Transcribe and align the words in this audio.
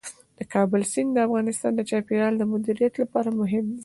د 0.37 0.39
کابل 0.53 0.81
سیند 0.91 1.11
د 1.13 1.17
افغانستان 1.27 1.71
د 1.75 1.81
چاپیریال 1.89 2.33
د 2.37 2.43
مدیریت 2.53 2.93
لپاره 3.01 3.29
مهم 3.39 3.65
دی. 3.71 3.77